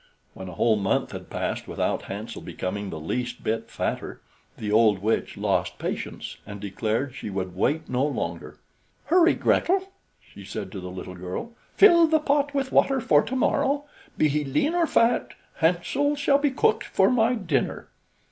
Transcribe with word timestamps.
When 0.33 0.49
a 0.49 0.53
whole 0.53 0.77
month 0.77 1.11
had 1.11 1.29
passed 1.29 1.67
without 1.67 2.05
Hansel 2.09 2.41
becoming 2.41 2.89
the 2.89 2.99
least 2.99 3.43
bit 3.43 3.69
fatter, 3.69 4.19
the 4.57 4.71
old 4.71 4.97
witch 4.97 5.37
lost 5.37 5.77
patience 5.77 6.37
and 6.43 6.59
declared 6.59 7.13
she 7.13 7.29
would 7.29 7.55
wait 7.55 7.87
no 7.87 8.03
longer. 8.07 8.57
"Hurry, 9.05 9.35
Gretel," 9.35 9.93
she 10.19 10.43
said 10.43 10.71
to 10.71 10.79
the 10.79 10.89
little 10.89 11.13
girl, 11.13 11.51
"fill 11.75 12.07
the 12.07 12.19
pot 12.19 12.51
with 12.51 12.71
water, 12.71 12.99
for 12.99 13.21
to 13.21 13.35
morrow, 13.35 13.85
be 14.17 14.27
he 14.27 14.43
lean 14.43 14.73
or 14.73 14.87
fat, 14.87 15.35
Hansel 15.57 16.15
shall 16.15 16.39
be 16.39 16.49
cooked 16.49 16.85
for 16.85 17.11
my 17.11 17.35
dinner." 17.35 17.87